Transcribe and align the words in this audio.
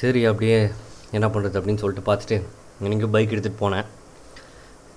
சரி 0.00 0.20
அப்படியே 0.28 0.58
என்ன 1.16 1.26
பண்ணுறது 1.32 1.58
அப்படின்னு 1.58 1.80
சொல்லிட்டு 1.82 2.04
பார்த்துட்டு 2.08 2.36
எனக்கு 2.86 3.08
பைக் 3.14 3.32
எடுத்துகிட்டு 3.34 3.62
போனேன். 3.62 3.86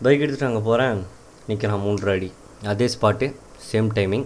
பைக் 0.04 0.22
எடுத்துகிட்டு 0.24 0.50
அங்கே 0.50 0.62
போகிறேன் 0.68 1.00
நிற்கிறான் 1.48 1.84
மூன்று 1.86 2.12
அடி. 2.14 2.30
அதே 2.72 2.88
ஸ்பாட்டு 2.94 3.28
சேம் 3.70 3.90
டைமிங் 3.98 4.26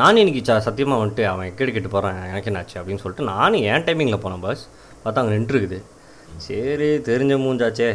நானும் 0.00 0.20
இன்றைக்கி 0.22 0.42
ச 0.48 0.56
சத்தியமாக 0.66 1.00
வந்துட்டு 1.02 1.24
அவன் 1.32 1.48
எக்கெடு 1.50 1.74
கேட்டு 1.74 1.90
போகிறான் 1.94 2.18
எனக்கு 2.30 2.50
என்னாச்சு 2.50 2.76
அப்படின்னு 2.80 3.02
சொல்லிட்டு 3.02 3.28
நானும் 3.32 3.64
ஏன் 3.70 3.84
டைமிங்கில் 3.86 4.22
போனேன் 4.24 4.44
பஸ் 4.46 4.64
பார்த்தா 5.02 5.22
அங்கே 5.22 5.34
நின்றுருக்குது. 5.36 5.78
சரி 6.46 6.88
தெரிஞ்ச 7.10 7.34
மூஞ்சாச்சே. 7.44 7.90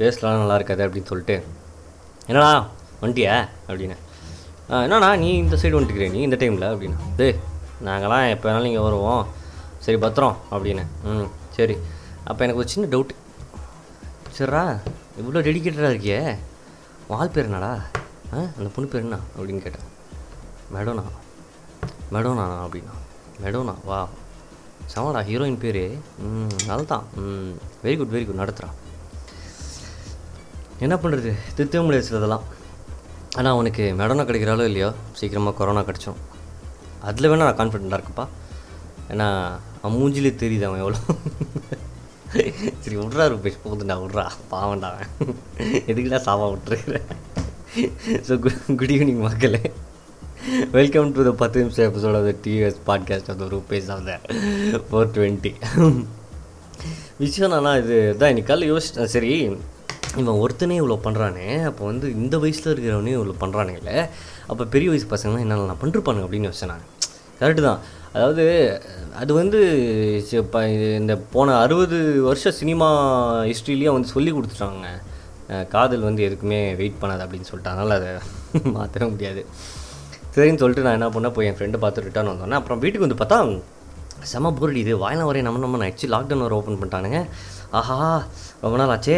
பேசலாம் 0.00 0.40
நல்லா 0.42 0.58
இருக்காது 0.60 0.84
அப்படின்னு 0.86 1.10
சொல்லிட்டு. 1.12 1.36
என்னடா 2.30 2.50
வந்துட்டியா 3.02 3.36
அப்படின்னு. 3.68 3.96
என்னடா 4.66 4.82
என்னண்ணா 4.86 5.08
நீ 5.22 5.30
இந்த 5.44 5.56
சைடு 5.62 5.78
வந்துட்டுக்கிறேன் 5.78 6.14
நீ 6.16 6.20
இந்த 6.28 6.38
டைமில் 6.42 6.72
அப்படின்னா. 6.74 7.00
டேய் 7.20 7.38
நாங்களாம் 7.88 8.28
எப்போ 8.34 8.46
வேணாலும் 8.48 8.70
இங்கே 8.72 8.84
வருவோம். 8.88 9.24
சரி 9.84 9.98
பத்திரம் 9.98 10.36
அப்படின்னு. 10.50 10.84
ம் 11.04 11.28
சரி. 11.56 11.76
அப்போ 12.24 12.40
எனக்கு 12.44 12.62
ஒரு 12.62 12.72
சின்ன 12.72 12.86
டவுட்டு 12.92 13.14
சரிடா 14.36 14.62
இவ்வளோ 15.20 15.40
டெடிக்கேட்டடாக 15.46 15.94
இருக்கியே. 15.94 16.20
வால் 17.08 17.32
பேர் 17.34 17.44
என்னடா? 17.44 17.72
ஆ 18.34 18.38
அந்த 18.58 18.68
பொண்ணு 18.74 18.90
பேர் 18.90 19.02
என்ன? 19.02 19.18
அப்படின்னு 19.36 19.62
கேட்டேன். 19.64 19.88
மேடோனா. 20.74 21.04
மேடோனா 22.12 22.44
அப்படின்னா. 22.66 22.94
மேடோனா 23.42 23.74
வா. 23.84 24.08
சமாடா 24.94 25.20
ஹீரோயின் 25.28 25.58
பேர். 25.58 25.98
ம் 26.28 26.56
நல்லதான் 26.66 27.04
ம் 27.16 27.52
வெரி 27.84 27.96
குட் 27.96 28.14
வெரி 28.14 28.26
குட் 28.26 28.40
நடத்துகிறான் 28.42 28.74
என்ன 30.78 30.94
பண்ணுறது 30.94 31.30
திருத்தவே 31.56 31.82
முடியாது 31.84 32.08
சிலதெல்லாம் 32.08 32.46
ஆனால் 33.36 33.52
அவனுக்கு 33.52 33.94
மெடோனா 33.98 34.24
கிடைக்கிறாலோ 34.28 34.64
இல்லையோ? 34.70 34.92
சீக்கிரமாக 35.12 35.56
கொரோனா 35.56 35.80
கிடச்சிரும். 35.80 36.20
அதில் 37.00 37.30
வேணால் 37.30 37.48
நான் 37.48 37.56
கான்ஃபிடெண்ட்டாக 37.56 38.00
இருக்குப்பா. 38.00 38.26
ஏன்னா 39.08 39.28
அவன் 39.84 39.96
மூஞ்சிலே 40.00 40.30
தெரியுது 40.42 40.64
அவன் 40.68 40.82
எவ்வளோ 40.82 40.98
சரி 42.84 42.96
விட்றா 43.00 43.24
ரூபேஷ் 43.32 43.58
போகுதுண்டா 43.64 43.96
விட்றா. 44.02 44.22
பாவண்டா 44.52 44.88
அவன். 44.92 45.10
எதுக்குடா 45.90 46.20
சாவா 46.28 46.46
விட்டுருக்குறேன் 46.52 47.06
ஸோ 48.26 48.32
குட் 48.80 48.92
ஈவினிங் 48.94 49.20
மக்களே. 49.26 49.60
வெல்கம் 50.76 51.12
டு 51.16 51.26
த 51.28 51.32
பத்து 51.42 51.62
நிமிஷம் 51.62 51.86
episode 51.90 52.16
of 52.18 52.26
the 52.28 52.32
TVS 52.46 52.78
podcast 52.88 53.28
of 53.32 53.38
the 53.42 53.48
rupees 53.54 53.88
of 53.94 54.04
the 54.08 54.14
four 54.88 55.12
twenty 55.16 55.52
விஷயம் 57.22 57.52
நானா 57.54 57.72
இது 57.82 57.96
தான் 58.20 58.30
இன்னைக்கு 58.32 58.50
காலையில் 58.50 58.72
யோசிச்சேன் 58.74 59.12
சரி 59.16 59.32
இவன் 60.20 60.40
ஒருத்தனே 60.44 60.76
இவ்வளோ 60.80 60.96
பண்ணுறானே 61.06 61.46
அப்போ 61.70 61.82
வந்து 61.90 62.06
இந்த 62.22 62.38
வயசில் 62.44 62.72
இருக்கிறவனே 62.72 63.14
இவ்வளோ 63.18 63.36
பண்ணுறானுங்கள 63.44 63.92
அப்போ 64.50 64.64
பெரிய 64.74 64.88
வயசு 64.92 65.06
பசங்களாம் 65.14 65.44
என்ன 65.44 65.60
நான் 65.70 65.82
பண்ணிருப்பானுங்க 65.82 66.26
அப்படின்னு 66.26 66.50
யோசிச்சேன் 66.50 66.72
நான். 66.72 66.84
கரெக்டு 67.40 67.62
தான். 67.68 67.80
அதாவது 68.14 68.44
அது 69.20 69.32
வந்து 69.34 69.60
இப்போ 70.40 70.60
இந்த 71.00 71.14
போன 71.32 71.56
அறுபது 71.60 71.98
வருஷ 72.22 72.50
சினிமா 72.60 72.88
ஹிஸ்ட்ரிலேயே 73.44 73.92
வந்து 73.92 74.08
சொல்லி 74.08 74.32
கொடுத்துட்டாங்க. 74.32 74.86
காதல் 75.68 76.06
வந்து 76.08 76.22
எதுக்குமே 76.28 76.60
வெயிட் 76.76 77.00
பண்ணாது 77.00 77.24
அப்படின்னு 77.24 77.48
சொல்லிட்டு. 77.50 77.72
அதனால் 77.72 77.96
அதை 77.98 78.10
மாற்றவே 78.76 79.08
முடியாது. 79.10 79.40
சரின்னு 80.36 80.60
சொல்லிட்டு 80.62 80.84
நான் 80.86 80.98
என்ன 80.98 81.08
பண்ணேன் 81.08 81.34
போய் 81.36 81.46
என் 81.46 81.56
ஃப்ரெண்டை 81.58 81.76
பார்த்து 81.76 82.04
ரிட்டர்ன் 82.06 82.30
வந்தோன்னே 82.32 82.58
அப்புறம் 82.60 82.78
வீட்டுக்கு 82.78 83.06
வந்து 83.06 83.20
பார்த்தா 83.20 83.38
செம 84.22 84.52
பொருள் 84.52 84.76
இது 84.76 84.92
வாயிலாம் 84.98 85.28
வரைய 85.30 85.42
நம்ம 85.42 85.62
நம்ம 85.64 85.84
ஆயிடுச்சு 85.84 86.10
லாக்டவுன் 86.14 86.44
வர 86.46 86.54
ஓப்பன் 86.54 86.78
பண்ணிட்டானுங்க. 86.80 87.18
ஆஹா 87.70 87.98
ரொம்ப 88.60 88.76
நாள் 88.76 88.92
ஆச்சே. 88.94 89.16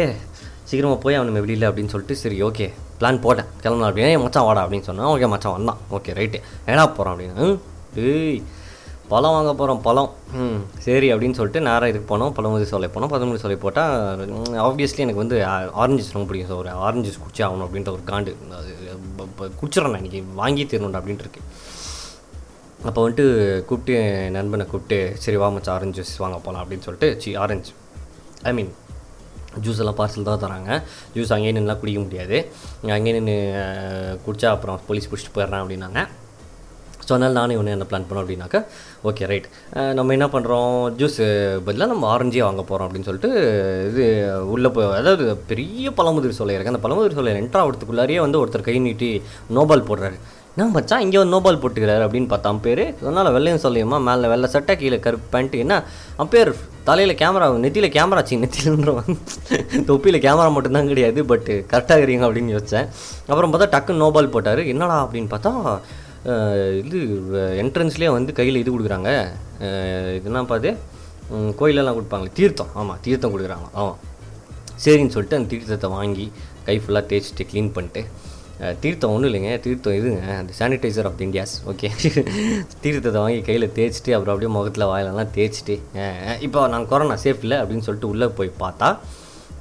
சீக்கிரமாக 0.63 0.99
போய் 0.99 1.19
அவனுமே 1.19 1.43
வெளியில் 1.45 1.69
அப்படின்னு 1.69 1.93
சொல்லிட்டு 1.93 2.15
சரி 2.15 2.43
ஓகே 2.43 2.67
பிளான் 2.99 3.21
போட்டேன். 3.21 3.49
கிளம்பலாம் 3.61 3.89
அப்படின்னு. 3.89 4.13
என் 4.15 4.21
மச்சான் 4.21 4.45
வாடா 4.45 4.67
அப்படின்னு 4.67 4.81
சொன்னான். 4.81 5.09
ஓகே 5.13 5.29
மச்சான் 5.29 5.55
வந்தான். 5.57 5.79
ஓகே 5.91 6.13
ரைட்டு 6.19 6.39
ஏடா 6.65 6.85
போகிறான் 6.87 7.15
அப்படின்னு. 7.15 7.35
"ம், 7.45 7.57
ஏய் 8.05 8.39
பழம் 9.11 9.35
வாங்க 9.35 9.51
போகிறோம் 9.59 9.81
பழம். 9.87 10.09
ம் 10.41 10.61
சரி 10.85 11.07
அப்படின்னு 11.13 11.37
சொல்லிட்டு 11.37 11.61
நேராக 11.67 11.91
இதுக்கு 11.91 12.07
போனோம். 12.13 12.33
பழமுதி 12.37 12.65
சோலை 12.71 12.87
போனோம். 12.95 13.11
பழமுதி 13.13 13.39
சோலை 13.43 13.57
போட்டால் 13.65 14.23
ஆப்வியஸ்லி 14.67 15.03
எனக்கு 15.05 15.23
வந்து 15.23 15.37
ஆரஞ்சு 15.83 16.15
ரொம்ப 16.15 16.27
பிடிக்கும் 16.29 16.51
ஸோ 16.51 16.57
ஒரு 16.63 16.71
ஆரஞ்சு 16.87 17.13
குடிச்சே 17.23 17.45
ஆகணும் 17.47 17.65
அப்படின்ற 17.67 17.91
ஒரு 17.97 18.03
காண்டு. 18.11 18.33
அது 18.59 18.71
குடிச்சிடறேன் 19.61 19.93
நான் 19.95 20.01
இன்றைக்கி 20.03 20.21
வாங்கி 20.41 20.65
தரணும்டா 20.73 21.01
அப்படின்ட்டு 21.01 21.27
இருக்கு. 21.27 21.43
அப்போ 22.87 22.99
வந்துட்டு 23.03 23.25
கூப்பிட்டு 23.69 23.95
நண்பனை 24.37 24.65
கூப்பிட்டு 24.73 24.99
சரி 25.23 25.39
வா 25.43 25.47
மச்சான் 25.53 25.75
ஆரஞ்சு 25.77 25.97
ஜூஸ் 25.99 26.13
வாங்க 26.25 26.37
போகலாம் 26.43 26.63
அப்படின்னு 26.63 26.87
சொல்லிட்டு 26.87 27.09
see 27.23 27.29
orange 27.45 27.71
I 28.49 28.53
mean 28.57 28.71
juice 29.65 29.79
எல்லாம் 29.83 29.99
பார்சல் 29.99 30.29
தான் 30.29 30.43
தராங்க. 30.43 30.71
ஜூஸ் 31.15 31.31
அங்கேயே 31.35 31.53
நின்றுலாம் 31.55 31.79
குடிக்க 31.81 31.99
முடியாது. 32.03 32.37
அங்கேயே 32.95 33.13
நின்று 33.17 33.37
குடித்தா 34.25 34.49
அப்புறம் 34.55 34.79
போலீஸ் 34.87 35.09
பிடிச்சிட்டு 35.11 35.35
போயிடுறேன் 35.37 35.63
அப்படின்னாங்க. 35.63 36.01
ஸோ 37.07 37.13
அதனால் 37.15 37.37
நானே 37.39 37.57
ஒன்று 37.59 37.73
என்ன 37.75 37.85
பிளான் 37.89 38.07
பண்ணோம் 38.07 38.23
அப்படின்னாக்கா 38.23 38.59
ஓகே 39.09 39.27
ரைட் 39.31 39.47
நம்ம 39.97 40.13
என்ன 40.17 40.27
பண்ணுறோம் 40.33 40.71
ஜூஸ் 41.01 41.19
பதிலாக 41.67 41.91
நம்ம 41.93 42.07
ஆரஞ்சே 42.13 42.41
வாங்க 42.47 42.63
போகிறோம் 42.69 42.87
அப்படின்னு 42.87 43.09
சொல்லிட்டு 43.09 43.29
இது 43.89 44.05
உள்ளே 44.53 44.69
போய் 44.77 44.89
அதாவது 45.01 45.25
பெரிய 45.51 45.91
பழமுதிர் 45.99 46.39
சோலை 46.39 46.55
இருக்குது 46.55 46.73
அந்த 46.73 46.81
பழமுதிர் 46.85 47.17
சோலை 47.19 47.35
என்ட்ரா 47.43 47.61
ஆகிறதுக்குள்ளாரியே 47.65 48.21
வந்து 48.25 48.41
ஒருத்தர் 48.41 48.67
கை 48.67 48.75
நீட்டி 48.87 49.11
நோபால் 49.57 49.87
போடுறாரு. 49.89 50.17
என்ன 50.55 50.65
மச்சான் 50.75 51.03
இங்கே 51.05 51.17
வந்து 51.19 51.33
நோபால் 51.35 51.59
போட்டுக்கிறாரு? 51.63 52.03
அப்படின்னு 52.05 52.29
பார்த்தா 52.31 52.51
அம்பேர் 52.53 52.81
அதனால் 53.01 53.29
வெள்ளையும் 53.35 53.61
சொல்லியுமா 53.65 53.97
மேலே 54.07 54.31
வெள்ளை 54.31 54.47
சட்டை 54.53 54.73
கீழே 54.81 54.97
கருப்பு 55.03 55.27
பேண்ட்டு 55.33 55.61
என்ன? 55.63 55.75
அம்பேர் 56.23 56.51
தலையில் 56.87 57.13
கேமரா 57.21 57.47
நெத்தியில் 57.65 57.95
கேமரா 57.97 58.21
ஆச்சு 58.21 58.41
நெத்திலன்றவன் 58.43 59.19
தொப்பியில் 59.89 60.23
கேமரா 60.25 60.49
மட்டும்தான் 60.55 60.89
கிடையாது 60.91 61.23
பட் 61.31 61.51
கரெக்டாக 61.71 61.97
இருக்கிறீங்க 61.99 62.27
அப்படின்னு 62.27 62.55
யோசித்தேன் 62.55 62.89
அப்புறம் 63.31 63.53
பார்த்தா 63.53 63.69
டக்குன்னு 63.75 64.03
நோபால் 64.05 64.33
போட்டார். 64.35 64.63
என்னடா? 64.73 64.97
அப்படின்னு 65.05 65.31
பார்த்தா 65.35 65.53
இது 66.81 66.99
என்ட்ரன்ஸ்லேயே 67.63 68.11
வந்து 68.17 68.31
கையில் 68.39 68.61
இது 68.61 68.69
கொடுக்குறாங்க. 68.75 69.11
இதெல்லாம் 70.19 70.49
பார்த்து 70.51 70.71
கோயிலெல்லாம் 71.59 71.97
கொடுப்பாங்க 71.97 72.29
தீர்த்தம். 72.39 72.71
ஆமாம் 72.79 73.01
தீர்த்தம் 73.05 73.33
கொடுக்குறாங்க. 73.33 73.67
ஆமாம் 73.81 73.99
சரின்னு 74.85 75.13
சொல்லிட்டு 75.15 75.37
அந்த 75.39 75.49
தீர்த்தத்தை 75.53 75.89
வாங்கி 75.97 76.25
கை 76.67 76.75
ஃபுல்லாக 76.81 77.05
தேய்ச்சிட்டு 77.11 77.45
க்ளீன் 77.51 77.75
பண்ணிட்டு 77.77 78.03
தீர்த்தம் 78.83 79.11
ஒன்றும் 79.13 79.29
இல்லைங்க 79.29 79.51
தீர்த்தம் 79.65 79.95
இதுங்க 79.97 80.21
அந்த 80.41 80.53
சானிடைசர் 80.59 81.07
ஆஃப் 81.09 81.19
இந்தியாஸ் 81.25 81.53
ஓகே 81.71 81.89
தீர்த்தத்தை 82.83 83.19
வாங்கி 83.23 83.41
கையில் 83.49 83.65
தேய்ச்சிட்டு 83.77 84.13
அப்புறம் 84.15 84.33
அப்படியே 84.33 84.51
முகத்தில் 84.55 84.89
வாயிலெல்லாம் 84.91 85.31
தேய்ச்சிட்டு 85.37 85.75
இப்போ 86.45 86.61
நான் 86.73 86.87
கொரோனா 86.93 87.17
சேஃப் 87.25 87.43
இல்லை 87.45 87.59
அப்படின்னு 87.63 87.85
சொல்லிட்டு 87.87 88.11
உள்ளே 88.13 88.29
போய் 88.39 88.51
பார்த்தா 88.63 88.89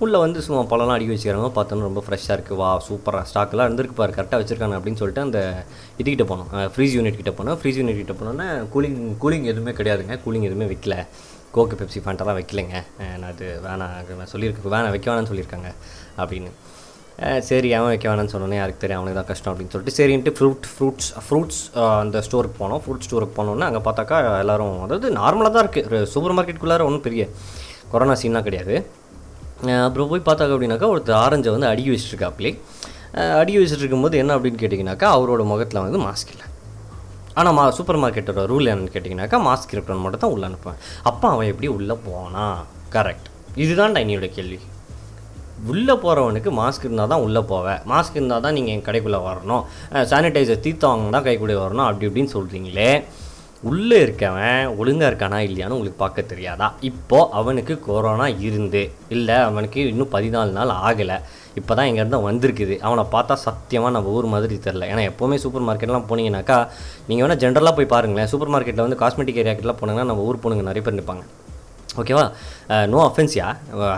உள்ளே 0.05 0.19
வந்து 0.25 0.39
சும்மா 0.47 0.63
பழம்லாம் 0.71 0.97
அடிக்க 0.97 1.11
வச்சுக்கிறாங்க. 1.13 1.49
பார்த்தோன்னா 1.59 1.85
ரொம்ப 1.89 2.01
ஃப்ரெஷ்ஷாக 2.07 2.35
இருக்குது 2.37 2.59
வா 2.61 2.71
சூப்பராக 2.89 3.25
ஸ்டாக்லாம் 3.31 3.67
இருந்திருக்கு 3.69 3.97
பாரு. 4.01 4.13
கரெக்டாக 4.17 4.41
வச்சுருக்காங்க 4.43 4.77
அப்படின்னு 4.79 5.01
சொல்லிட்டு 5.03 5.23
அந்த 5.27 5.41
இதுக்கிட்ட 6.01 6.25
போனோம். 6.33 6.51
ஃப்ரீஸ் 6.75 6.95
யூனிட் 6.97 7.19
கிட்ட 7.21 7.33
போனோம். 7.39 7.57
ஃப்ரீஸ் 7.61 7.79
யூனிட் 7.81 8.01
கிட்ட 8.03 8.15
போனோன்னா 8.21 8.49
கூலிங் 8.75 8.99
கூலிங் 9.23 9.47
எதுவுமே 9.53 9.73
கிடையாதுங்க. 9.79 10.17
கூலிங் 10.25 10.47
எதுவுமே 10.49 10.67
வைக்கல. 10.73 10.97
கோக்கு 11.55 11.77
பெப்சி 11.81 12.01
ஃபேண்டெல்லாம் 12.05 12.39
வைக்கலைங்க. 12.41 12.79
நான் 13.21 13.31
அது 13.33 13.47
வேணாம். 13.67 13.95
நான் 14.21 14.33
சொல்லியிருக்கேன் 14.35 14.75
வேணாம் 14.75 14.95
வைக்க 14.95 15.09
வேணாம்னு 15.11 15.31
சொல்லியிருக்காங்க 15.33 15.71
அப்படின்னு. 16.23 16.53
சரி 17.49 17.69
அவன் 17.77 17.91
வைக்க 17.93 18.07
வேணாம்னு 18.11 18.33
சொன்னோன்னே 18.35 18.59
யாருக்கு 18.61 18.83
தெரியும்? 18.83 19.01
அவனுக்கு 19.01 19.19
தான் 19.21 19.31
கஷ்டம் 19.31 19.53
அப்படின்னு 19.53 19.73
சொல்லிட்டு 19.75 19.97
சரின்ட்டு 19.99 20.33
ஃப்ரூட் 20.39 20.67
ஃப்ரூட்ஸ் 20.73 21.11
ஃப்ரூட்ஸ் 21.27 21.61
அந்த 22.03 22.21
ஸ்டோருக்கு 22.27 22.59
போனோம். 22.63 22.83
ஃப்ரூட் 22.85 23.07
ஸ்டோருக்கு 23.07 23.39
போனோன்னே 23.39 23.69
அங்கே 23.69 23.83
பார்த்தாக்கா 23.89 24.19
எல்லோரும் 24.43 24.77
அதாவது 24.87 25.11
நார்மலாக 25.21 25.53
தான் 25.57 25.65
இருக்குது 25.67 26.11
சூப்பர் 26.15 26.37
மார்க்கெட்டுக்குள்ளார 26.39 26.85
ஒன்றும் 26.89 27.07
பெரிய 27.09 27.25
கொரோனா 27.93 28.17
சீன்லாம் 28.23 28.47
கிடையாது. 28.51 28.77
அப்புறம் 29.87 30.11
போய் 30.13 30.27
பார்த்தாங்க 30.27 30.55
அப்படின்னாக்கா 30.57 30.89
ஒருத்தர் 30.95 31.21
ஆரஞ்சை 31.25 31.51
வந்து 31.55 31.69
அடி 31.73 31.85
வச்சுருக்காப்லே. 31.93 32.53
அடி 33.41 33.53
வச்சுட்டு 33.59 33.83
இருக்கும்போது 33.85 34.17
என்ன 34.23 34.35
அப்படின்னு 34.37 34.61
கேட்டிங்கனாக்கா 34.63 35.09
அவரோட 35.17 35.43
முகத்தில் 35.53 35.85
வந்து 35.87 36.01
மாஸ்க் 36.07 36.33
இல்லை. 36.35 36.47
ஆனால் 37.41 37.55
மா 37.59 37.65
சூப்பர் 37.79 38.01
மார்க்கெட்டோட 38.03 38.43
ரூல் 38.53 38.71
என்னன்னு 38.73 38.93
கேட்டிங்கனாக்கா 38.95 39.39
மாஸ்க் 39.49 39.73
இருக்கிறவன் 39.75 40.05
மட்டும் 40.05 40.23
தான் 40.25 40.35
உள்ளே 40.35 40.47
அனுப்புவேன். 40.49 40.81
அப்போ 41.11 41.27
அவன் 41.35 41.51
எப்படி 41.53 41.69
உள்ளே 41.79 41.97
போனா 42.07 42.47
கரெக்ட் 42.97 43.29
இதுதான் 43.65 44.01
என்னோட 44.05 44.29
கேள்வி. 44.39 44.59
உள்ளே 45.73 45.95
போகிறவனுக்கு 46.05 46.51
மாஸ்க் 46.61 46.87
இருந்தால் 46.87 47.13
தான் 47.13 47.23
உள்ளே 47.27 47.43
போவேன் 47.53 47.81
மாஸ்க் 47.93 48.17
இருந்தால் 48.19 48.43
தான் 48.47 48.57
நீங்கள் 48.57 48.75
என் 48.77 48.87
கடைக்குள்ளே 48.89 49.21
வரணும். 49.29 49.63
சானிடைசர் 50.11 50.65
தீர்த்தவங்க 50.67 51.15
தான் 51.17 51.27
கைக்குள்ளே 51.29 51.57
வரணும். 51.65 51.87
அப்படி 51.89 52.07
இப்படின்னு 52.09 52.35
சொல்கிறீங்களே 52.37 52.91
உள்ளே 53.69 53.99
இருக்கவன் 54.05 54.71
ஒழுங்காக 54.81 55.09
இருக்கானா 55.11 55.39
இல்லையான்னு 55.47 55.77
உங்களுக்கு 55.77 56.01
பார்க்க 56.03 56.23
தெரியாதா? 56.33 56.67
இப்போது 56.89 57.31
அவனுக்கு 57.39 57.75
கொரோனா 57.87 58.27
இருந்து 58.49 58.83
இல்லை 59.17 59.37
அவனுக்கு 59.49 59.81
இன்னும் 59.93 60.11
பதினாலு 60.15 60.53
நாள் 60.59 60.73
ஆகலை. 60.89 61.17
இப்போ 61.61 61.73
தான் 61.79 61.89
இங்கேருந்து 61.91 62.21
வந்திருக்குது. 62.29 62.75
அவனை 62.87 63.05
பார்த்தா 63.15 63.35
சத்தியமாக 63.47 63.93
நம்ம 63.97 64.13
ஊர் 64.17 64.29
மாதிரி 64.35 64.57
தெரில 64.67 64.89
ஏன்னா 64.93 65.05
எப்போவுமே 65.11 65.39
சூப்பர் 65.45 65.67
மார்க்கெட்லாம் 65.69 66.07
போனீங்கன்னாக்கா 66.11 66.59
நீங்கள் 67.09 67.25
வேணால் 67.25 67.41
ஜென்ரலாக 67.45 67.75
போய் 67.79 67.93
பாருங்களேன். 67.95 68.31
சூப்பர் 68.33 68.53
மார்க்கெட்டில் 68.55 68.87
வந்து 68.87 69.01
காஸ்மெட்டிக் 69.03 69.41
ஏரியாக்கெல்லாம் 69.45 69.81
போனீங்கன்னா 69.81 70.11
நம்ம 70.13 70.29
ஊர் 70.29 70.43
பொண்ணுங்க 70.45 70.67
நிறைய 70.71 70.85
பேர் 70.87 70.99
நிற்பாங்க 71.01 71.25
ஓகேவா 72.03 72.25
நோ 72.93 72.99
அஃபென்ஸியா 73.09 73.49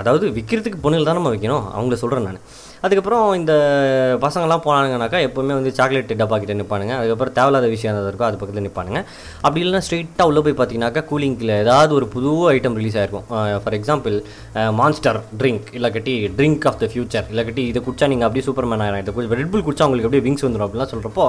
அதாவது 0.00 0.26
விற்கிறதுக்கு 0.38 0.84
பொண்ணுகள் 0.84 1.08
தான் 1.08 1.18
நம்ம 1.18 1.30
வைக்கணும். 1.34 1.64
அவங்கள 1.76 1.96
சொல்கிறேன் 2.02 2.28
நான். 2.28 2.42
அதுக்கப்புறம் 2.84 3.24
இந்த 3.40 3.52
பசங்கள்லாம் 4.24 4.64
போனானுங்கனாக்கா 4.66 5.20
எப்போவுமே 5.26 5.54
வந்து 5.58 5.72
சாக்லேட் 5.78 6.12
டப்பா 6.20 6.36
கிட்டே 6.42 6.56
நிற்பானுங்க 6.60 6.94
அதுக்கப்புறம் 6.98 7.34
தேவையில்லாத 7.38 7.68
விஷயம் 7.74 7.92
ஏதாவது 7.94 8.10
இருக்கோ 8.12 8.26
அது 8.28 8.40
பக்கத்தில் 8.40 8.66
நிற்பானுங்க 8.68 9.00
அப்படி 9.44 9.62
இல்லைன்னா 9.64 9.84
ஸ்ட்ரெயிட்டாக 9.86 10.28
உள்ளே 10.30 10.42
போய் 10.46 10.56
பார்த்தீங்கன்னாக்கா 10.60 11.04
கூலிங்கில் 11.12 11.54
ஏதாவது 11.62 11.94
ஒரு 11.98 12.08
புது 12.14 12.32
ஐட்டம் 12.54 12.78
ரிலீஸ் 12.80 12.98
ஆயிருக்கும். 13.00 13.26
ஃபார் 13.64 13.76
எக்ஸாம்பிள் 13.80 14.16
மான்ஸ்டர் 14.80 15.20
ட்ரிங்க் 15.42 15.68
இல்லாக்கட்டி 15.78 16.16
ட்ரிங்க் 16.40 16.66
ஆஃப் 16.72 16.80
த 16.82 16.88
ஃபியூச்சர் 16.92 17.26
இல்லாக்கட்டி 17.32 17.64
இதை 17.70 17.82
குடிச்சா 17.86 18.08
நீங்கள் 18.12 18.28
அப்படியே 18.28 18.46
சூப்பர் 18.48 18.68
மேன் 18.72 18.84
ஆகிடும் 18.88 19.24
இதை 19.24 19.38
ரெட் 19.40 19.52
புல் 19.54 19.66
குடிச்சா 19.68 19.86
உங்களுக்கு 19.88 20.10
அப்படியே 20.10 20.26
விங்ஸ் 20.28 20.46
வந்துடும் 20.46 20.66
அப்படிலாம் 20.68 20.92
சொல்கிறப்போ 20.94 21.26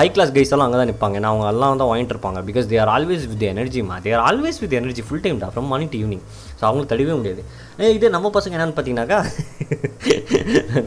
ஹை 0.00 0.08
கிளாஸ் 0.14 0.32
கைஸ் 0.34 0.52
எல்லாம் 0.54 0.66
அங்கே 0.68 0.78
தான் 0.80 0.90
நிற்பாங்க 0.90 1.16
நான் 1.22 1.30
அவங்க 1.30 1.46
எல்லாம் 1.52 1.80
தான் 1.80 1.88
வாங்கிட்டு 1.90 2.14
இருப்பாங்க. 2.14 2.40
Because 2.48 2.66
they 2.72 2.76
are 2.82 2.90
always 2.96 3.24
with 3.30 3.42
energy 3.52 3.80
மா 3.88 3.96
they 4.04 4.10
are 4.16 4.24
always 4.28 4.58
with 4.64 4.76
energy 4.80 5.02
full 5.06 5.22
time 5.24 5.38
டா 5.42 5.48
from 5.54 5.68
morning 5.72 5.90
to 5.94 6.00
evening 6.02 6.22
so 6.58 6.62
அவங்களுக்கு 6.68 6.92
தடவே 6.92 7.14
முடியாது. 7.20 7.42
இதே 7.78 8.08
நம்ம 8.08 8.30
பசங்க 8.34 8.56
என்னன்னு 8.56 8.74
பார்த்தீங்கன்னாக்கா 8.76 9.20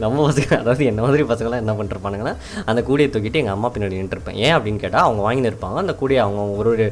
நம்ம 0.02 0.16
பசங்க 0.28 0.50
அதாவது 0.58 0.84
என்ன 0.90 1.00
மாதிரி 1.04 1.22
பசங்களாம் 1.30 1.62
என்ன 1.62 1.72
பண்ணிருப்பானுங்கன்னா 1.78 2.34
அந்த 2.70 2.80
கூடையை 2.88 3.08
தூக்கிட்டு 3.14 3.40
எங்கள் 3.42 3.56
அம்மா 3.56 3.68
பின்னாடி 3.74 3.96
நின்றுருப்பேன். 4.00 4.38
ஏன் 4.46 4.54
அப்படின்னு 4.56 4.82
கேட்டால் 4.84 5.06
அவங்க 5.06 5.22
வாங்கின்னு 5.26 5.50
இருப்பாங்க. 5.52 5.78
அந்த 5.84 5.94
கூடையை 6.00 6.20
அவங்க 6.24 6.42
ஒரு 6.60 6.70
ஒரு 6.70 6.86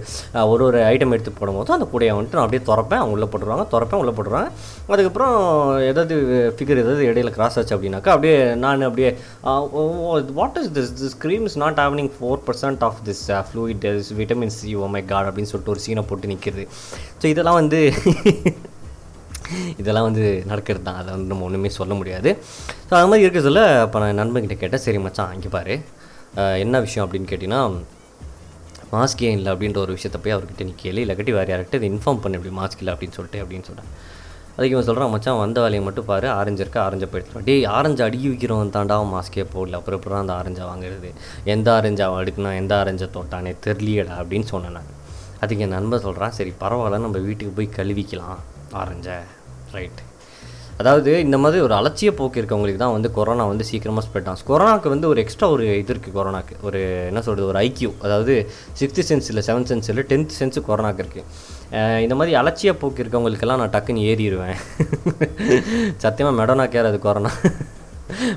ஒரு 0.53 0.65
ஒரு 0.65 0.79
ஐட்டம் 0.91 1.15
எடுத்து 1.17 1.33
போடும்போது 1.39 1.77
அந்த 1.77 1.87
கூடையை 1.93 2.13
வந்துட்டு 2.17 2.39
நான் 2.39 2.47
அப்படியே 2.47 2.65
திறப்பேன். 2.71 3.01
அவங்க 3.03 3.17
உள்ளே 3.17 3.29
போட்டுருவாங்க 3.33 3.67
திறப்பேன் 3.75 4.03
உள்ளே 4.03 4.15
போட்டுருவாங்க. 4.17 4.51
அதுக்கப்புறம் 4.95 5.37
ஏதாவது 5.91 6.17
ஃபிகர் 6.57 6.83
ஏதாவது 6.85 7.09
இடையில 7.11 7.33
கிராஸ் 7.39 7.59
ஆச்சு 7.61 7.77
அப்படின்னாக்கா 7.77 8.15
அப்படியே 8.17 8.37
நான் 8.65 8.89
அப்படியே 8.91 9.11
what 10.41 10.61
is 10.63 10.71
this 10.79 10.93
this 11.03 11.17
cream 11.25 11.47
is 11.51 11.59
not 11.65 11.81
having 11.85 12.13
four 12.19 12.45
percent 12.51 12.85
of 12.91 13.01
this 13.09 13.25
fluid 13.49 13.89
vitamin 14.21 14.55
C 14.59 14.75
oh 14.75 14.93
my 14.97 15.05
god 15.05 15.21
uh, 15.21 15.27
oh 15.27 15.33
அப்படின்னு 15.33 15.53
சொல்லிட்டு 15.53 15.75
ஒரு 15.77 15.83
சீனை 15.87 16.05
போட்டு 16.11 16.33
நிற்கிறது 16.35 16.67
ஸோ 17.23 17.27
இதெல்லாம் 17.35 17.61
வந்து 17.63 17.81
இதெல்லாம் 19.83 20.07
வந்து 20.09 20.25
நடக்கிறது 20.51 20.87
தான். 20.89 20.99
அதை 21.01 21.11
வந்து 21.17 21.31
நம்ம 21.33 21.45
ஒன்றுமே 21.49 21.73
சொல்ல 21.81 21.95
முடியாது. 22.01 22.33
ஸோ 22.89 22.93
அது 23.01 23.09
மாதிரி 23.11 23.27
இருக்க 23.27 23.43
சொல்ல 23.49 23.63
அப்போ 23.85 24.01
நான் 24.05 24.21
நண்பன்கிட்ட 24.23 24.59
கேட்டேன் 24.63 24.85
சரி 24.87 25.01
மச்சான் 25.07 25.35
இங்கே 25.39 25.53
பாரு. 25.57 25.77
என்ன 26.65 26.81
விஷயம் 26.87 27.05
அப்படின்னு 27.07 27.31
கேட்டிங்கன்னா 27.33 27.63
மாஸ்க் 28.95 29.23
ஏன் 29.29 29.37
இல்லை? 29.39 29.51
அப்படின்ற 29.55 29.79
ஒரு 29.85 29.93
விஷயத்தை 29.97 30.19
போய் 30.25 30.35
அவர்கிட்ட 30.35 30.65
நீ 30.69 30.75
கேளு. 30.83 31.01
இல்லாட்டி 31.05 31.33
வேறு 31.37 31.51
யார்கிட்ட 31.53 31.79
இதை 31.81 31.89
இன்ஃபார்ம் 31.95 32.21
பண்ண 32.25 32.39
இப்படி 32.39 32.53
மாஸ்க் 32.59 32.83
இல்லை 32.83 32.93
அப்படின்னு 32.95 33.17
சொல்லிட்டு 33.19 33.41
அப்படின்னு 33.45 33.67
சொல்கிறேன் 33.69 33.91
அதுக்கு 34.57 34.75
இவன் 34.75 34.87
சொல்கிறான் 34.89 35.13
மச்சான் 35.13 35.39
வந்த 35.43 35.59
வேலையை 35.65 35.83
மட்டும் 35.87 36.07
பாரு. 36.11 36.27
ஆரஞ்சு 36.39 36.63
இருக்கா? 36.65 36.81
ஆரஞ்சை 36.89 37.07
போயிடுறான் 37.13 37.47
டேய் 37.49 37.65
ஆரஞ்சு 37.77 38.03
அடுக்கி 38.07 38.27
வைக்கிறவன் 38.33 38.71
தாண்டா 38.77 38.97
மாஸ்கே 39.15 39.45
போடல. 39.55 39.79
அப்புறம் 39.81 39.99
அப்புறம் 40.01 40.21
அந்த 40.23 40.33
ஆரஞ்சை 40.41 40.65
வாங்குறது? 40.71 41.11
எந்த 41.55 41.69
ஆரஞ்சை 41.77 42.05
அவன் 42.09 42.21
அடுக்குனா 42.23 42.53
எந்த 42.63 42.75
ஆரஞ்சை 42.83 43.09
தொட்டானே 43.17 43.53
தெரியலடா 43.67 44.17
அப்படின்னு 44.23 44.49
சொன்னேன் 44.53 44.77
நான். 44.79 44.93
அதுக்கு 45.43 45.65
என் 45.67 45.75
நண்பன் 45.77 46.05
சொல்கிறான் 46.07 46.37
சரி 46.39 46.53
பரவாயில்ல. 46.63 47.01
நம்ம 47.07 47.23
வீட்டுக்கு 47.29 47.55
போய் 47.59 47.75
கழுவிக்கலாம் 47.79 48.39
ஆரஞ்சை 48.83 49.17
ரைட் 49.77 50.01
அதாவது 50.81 51.11
இந்த 51.25 51.37
மாதிரி 51.43 51.59
ஒரு 51.67 51.75
அலட்சிய 51.79 52.11
போக்கு 52.19 52.39
இருக்கவங்களுக்கு 52.41 52.81
தான் 52.83 52.95
வந்து 52.95 53.09
கொரோனா 53.17 53.45
வந்து 53.51 53.65
சீக்கிரமாக 53.69 54.03
ஸ்ப்ரெட் 54.07 54.29
ஆகும். 54.31 54.47
கொரோனாக்கு 54.49 54.89
வந்து 54.95 55.07
ஒரு 55.11 55.19
எக்ஸ்ட்ரா 55.23 55.47
ஒரு 55.55 55.65
இது 55.83 55.93
இருக்குது 55.95 56.15
கொரோனாக்கு 56.17 56.55
ஒரு 56.69 56.81
என்ன 57.11 57.21
சொல்கிறது 57.27 57.47
ஒரு 57.51 57.59
ஐக்யூ 57.67 57.91
அதாவது 58.07 58.35
சிக்ஸ்த்து 58.81 59.05
சென்ஸ் 59.11 59.29
இல்லை 59.33 59.43
செவன்த் 59.49 59.71
சென்ஸ் 59.73 59.91
இல்லை 59.93 60.05
டென்த் 60.13 60.35
சென்ஸு 60.39 60.63
கொரோனாக்கு 60.69 61.05
இருக்குது 61.05 62.03
இந்த 62.07 62.17
மாதிரி 62.21 62.35
அலட்சிய 62.41 62.73
போக்கு 62.81 63.03
இருக்கவங்களுக்கெல்லாம் 63.05 63.63
நான் 63.63 63.75
டக்குன்னு 63.77 64.09
ஏறிடுவேன் 64.11 64.59
சத்தியமாக 66.05 66.35
மெடோனா 66.41 66.67
கேர் 66.75 66.91
அது 66.91 67.01
கொரோனா 67.07 67.33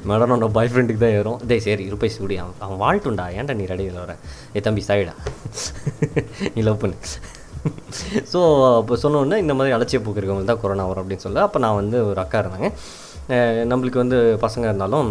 மேடனோட 0.09 0.45
பாய் 0.55 0.69
ஃப்ரெண்டுக்கு 0.71 1.01
தான் 1.03 1.15
ஏறும். 1.17 1.39
இதே 1.45 1.57
சரி 1.65 1.83
இருப்பை 1.89 2.09
சூடி. 2.17 2.35
அவன் 2.43 2.61
அவன் 2.65 2.79
வாழ்ட்டுண்டா 2.83 3.25
ஏன்டா 3.39 3.53
நீ 3.59 3.65
ரெடியில் 3.71 3.99
வர? 4.03 4.13
ஏ 4.57 4.61
தம்பி 4.67 4.83
சாயிடா 4.89 5.15
நீ 6.55 6.61
லவ் 6.67 6.79
பண்ணு. 6.83 6.97
ஸோ 8.31 8.39
அப்போ 8.79 8.95
சொன்னோன்னே 9.03 9.37
இந்த 9.37 9.53
மாதிரி 9.53 9.75
அலட்சிய 9.75 9.99
போக்கு 10.03 10.21
இருக்கவங்க 10.21 10.45
தான் 10.45 10.61
கொரோனா 10.61 10.85
வரும் 10.87 11.03
அப்படின்னு 11.03 11.25
சொல்ல 11.25 11.41
அப்போ 11.41 11.59
நான் 11.59 11.75
வந்து 11.75 11.97
ஒரு 12.05 12.19
அக்கா 12.19 12.39
இருந்தாங்க. 12.39 12.69
நம்மளுக்கு 13.71 14.03
வந்து 14.03 14.17
பசங்க 14.41 14.65
இருந்தாலும் 14.65 15.09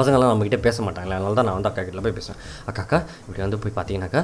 பசங்கள்லாம் 0.00 0.30
நம்மக்கிட்ட 0.32 0.60
பேச 0.66 0.76
மாட்டாங்களே 0.86 1.14
அதனால 1.18 1.34
தான் 1.38 1.48
நான் 1.48 1.58
வந்து 1.58 1.70
அக்கா 1.70 1.82
கிட்ட 1.88 2.02
போய் 2.06 2.16
பேசுவேன். 2.18 2.38
அக்கா 2.70 2.82
அக்கா 2.86 2.98
இப்படி 3.26 3.42
வந்து 3.44 3.58
போய் 3.62 3.74
பார்த்தீங்கன்னாக்கா 3.78 4.22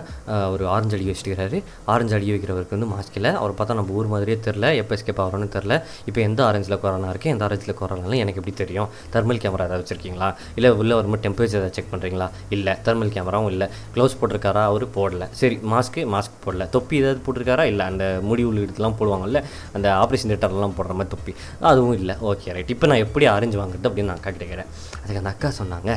ஒரு 0.55 0.65
ஆரஞ்சு 0.75 0.95
அடி 0.97 1.07
வச்சுட்டுக்கிறாரு. 1.11 1.61
ஆரஞ்சு 1.93 2.15
அடி 2.19 2.31
வைக்கிறவருக்கு 2.35 2.77
வந்து 2.77 2.91
மாஸ்க் 2.95 3.17
இல்லை. 3.21 3.33
அவர் 3.43 3.55
பார்த்தா 3.59 3.79
நம்ம 3.81 3.97
ஊர் 3.99 4.11
மாதிரியே 4.15 4.39
தெரில 4.47 4.67
எப்போ 4.83 4.95
எஸ்கேப் 4.99 5.23
ஆகிறோன்னு 5.25 5.49
தெரில 5.57 5.75
இப்போ 6.09 6.21
எந்த 6.29 6.41
ஆரஞ்சில் 6.49 6.77
கொரோனா 6.85 7.11
இருக்குது 7.15 7.33
எந்த 7.35 7.45
ஆரஞ்சில் 7.49 7.77
கொரோனாலும் 7.81 8.21
எனக்கு 8.25 8.41
எப்படி 8.43 8.57
தெரியும்? 8.63 8.89
தெர்மல் 9.15 9.41
கேமரா 9.45 9.67
ஏதாவது 9.69 9.85
வச்சுருக்கீங்களா? 9.85 10.29
இல்லை 10.59 10.71
உள்ளே 10.81 10.95
வரும்போது 10.99 11.23
டெம்பரேச்சர் 11.27 11.61
ஏதாவது 11.61 11.77
செக் 11.79 11.91
பண்ணுறீங்களா 11.93 12.29
இல்லை. 12.57 12.75
தெர்மல் 12.89 13.13
கேமராவும் 13.17 13.51
இல்லை. 13.55 13.69
க்ளவுஸ் 13.95 14.17
போட்டிருக்காரா? 14.21 14.65
அவர் 14.73 14.87
போடல. 14.99 15.27
சரி 15.41 15.59
மாஸ்க்கு 15.73 16.03
மாஸ்க் 16.15 16.39
போடல. 16.47 16.69
தொப்பி 16.77 16.97
ஏதாவது 17.03 17.23
போட்டிருக்காரா? 17.27 17.67
இல்லை 17.73 17.87
அந்த 17.93 18.05
முடி 18.29 18.45
உள்ளிடத்துலாம் 18.51 18.97
போடுவாங்கல்ல 19.01 19.43
அந்த 19.77 19.89
ஆப்ரேஷன் 20.03 20.33
தேட்டர்லாம் 20.33 20.77
போடுற 20.79 20.95
மாதிரி 20.99 21.13
தொப்பி. 21.15 21.35
அதுவும் 21.73 21.97
இல்லை. 22.01 22.17
ஓகே 22.31 22.53
ரைட் 22.57 22.73
இப்போ 22.77 22.87
நான் 22.93 23.03
எப்படி 23.07 23.27
ஆரஞ்சு 23.37 23.59
வாங்குறது 23.63 23.89
அப்படின்னு 23.91 24.11
நான் 24.11 24.21
அக்கா 24.21 24.33
கேட்குறேன் 24.41 24.69
அதுக்கு 25.03 25.21
அந்த 25.23 25.31
அக்கா 25.35 25.49
சொன்னாங்க. 25.59 25.91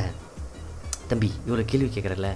தம்பி 1.12 1.30
இவ்வளோ 1.46 1.66
கேள்வி 1.72 1.90
கேட்குறல 1.96 2.30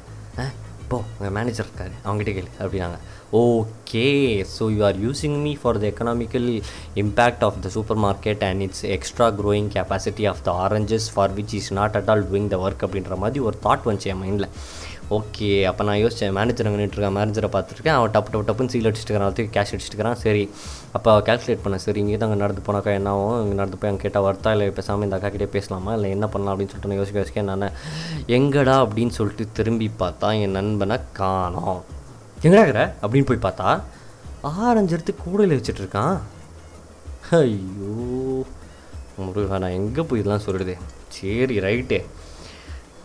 ஆ 0.44 0.46
போ 0.90 0.98
உங்கள் 1.18 1.34
மேனேஜர் 1.36 1.68
இருக்காரு. 1.68 1.94
அவங்ககிட்ட 2.06 2.32
கேளு 2.38 2.52
அப்படின்னாங்க. 2.64 2.98
Okay 3.40 4.04
so 4.56 4.64
you 4.74 4.82
are 4.90 4.98
using 5.06 5.38
me 5.46 5.54
for 5.62 5.80
the 5.84 5.86
economical 5.92 6.48
impact 7.04 7.44
of 7.48 7.58
the 7.64 7.70
super 7.76 8.00
market 8.06 8.44
and 8.50 8.64
it's 8.66 8.84
extra 8.96 9.28
growing 9.40 9.70
capacity 9.76 10.26
of 10.32 10.44
the 10.48 10.52
oranges 10.66 11.08
for 11.14 11.34
which 11.38 11.56
is 11.60 11.72
not 11.80 11.98
at 12.00 12.12
all 12.14 12.26
doing 12.32 12.50
the 12.54 12.60
work 12.66 12.86
அப்படின்ற 12.88 13.18
மாதிரி 13.24 13.42
ஒரு 13.50 13.58
thought 13.66 13.88
வந்துச்சு 13.90 14.12
என் 14.14 14.22
மைண்டில் 14.24 14.50
okay 15.16 15.48
அப்போ 15.70 15.82
நான் 15.88 16.00
யோசித்தேன் 16.02 16.36
manager 16.38 16.68
அங்கே 16.68 16.80
நின்றுருக்கேன் 16.82 17.16
மேனேஜரை 17.18 17.50
பார்த்துருக்கேன். 17.56 17.98
அவன் 17.98 18.14
டப்பு 18.14 18.30
டப்பு 18.34 18.46
டப்புன்னு 18.48 18.72
சீல் 18.74 18.88
அடிச்சுட்டு 18.90 19.12
இருக்கிறான் 19.12 19.52
கேஷ் 19.56 19.72
அடிச்சுட்டு 19.74 19.94
இருக்கிறான் 19.94 20.18
சரி 20.24 20.44
அப்போ 20.98 21.12
கேல்குலேட் 21.28 21.62
பண்ணேன். 21.66 21.84
சரி 21.86 22.00
இங்கே 22.04 22.18
தான் 22.18 22.30
அங்கே 22.30 22.40
நடந்து 22.44 22.62
போனாக்கா 22.68 22.92
என்ன 23.00 23.12
ஆகும்? 23.16 23.38
இங்கே 23.44 23.58
நடந்து 23.60 23.80
போய் 23.82 23.92
அங்கே 23.92 24.04
கேட்டால் 24.06 24.26
வர்த்தா? 24.28 24.52
இல்லை 24.56 24.68
பேசாமல் 24.80 25.06
இந்த 25.08 25.18
அக்கா 25.18 25.30
கிட்டே 25.36 25.48
பேசலாமா? 25.58 25.94
இல்லை 25.98 26.10
என்ன 26.16 26.28
பண்ணலாம் 26.34 26.54
அப்படின்னு 26.54 26.74
சொல்லிட்டு 26.74 26.92
நான் 26.92 27.02
யோசிக்க 27.02 27.22
யோசிக்க 27.24 27.44
நான் 27.52 27.68
எங்கடா 28.38 28.78
அப்படின்னு 28.86 29.16
சொல்லிட்டு 29.20 29.48
திரும்பி 29.60 29.90
பார்த்தா 30.02 30.30
என் 30.44 30.58
நண்பனை 30.60 30.98
காணோம். 31.22 31.82
எங்கடா 32.46 32.64
இருக்கிற? 32.66 32.84
அப்படின்னு 33.04 33.30
போய் 33.32 33.46
பார்த்தா 33.48 33.70
ஆரஞ்சு 34.66 34.94
எடுத்து 34.96 35.14
கூடையில் 35.24 35.58
வச்சுட்டுருக்கான் 35.60 36.18
ஐயோ 37.38 37.94
முருகா 39.26 39.58
நான் 39.64 39.78
எங்கே 39.80 40.02
போய் 40.08 40.22
இதெல்லாம் 40.22 40.46
சொல்லிடுது 40.46 40.76
சரி 41.18 41.56
ரைட்டு 41.66 41.98